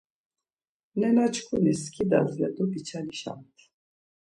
Nenaçkuni 0.99 1.73
skidas 1.81 2.31
ya 2.39 2.49
do 2.55 2.65
biçalişamt. 2.71 3.57